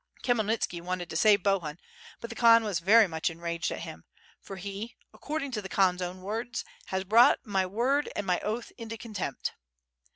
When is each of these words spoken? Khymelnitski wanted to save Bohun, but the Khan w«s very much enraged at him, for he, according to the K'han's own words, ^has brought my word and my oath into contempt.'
Khymelnitski 0.23 0.81
wanted 0.81 1.11
to 1.11 1.15
save 1.15 1.43
Bohun, 1.43 1.77
but 2.21 2.31
the 2.31 2.35
Khan 2.35 2.63
w«s 2.63 2.79
very 2.79 3.07
much 3.07 3.29
enraged 3.29 3.69
at 3.71 3.81
him, 3.81 4.03
for 4.39 4.55
he, 4.55 4.95
according 5.13 5.51
to 5.51 5.61
the 5.61 5.69
K'han's 5.69 6.01
own 6.01 6.21
words, 6.23 6.65
^has 6.87 7.07
brought 7.07 7.45
my 7.45 7.67
word 7.67 8.09
and 8.15 8.25
my 8.25 8.39
oath 8.39 8.71
into 8.79 8.97
contempt.' 8.97 9.53